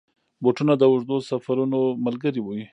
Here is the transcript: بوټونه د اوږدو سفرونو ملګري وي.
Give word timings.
بوټونه 0.43 0.73
د 0.77 0.83
اوږدو 0.91 1.17
سفرونو 1.29 1.79
ملګري 2.05 2.41
وي. 2.43 2.61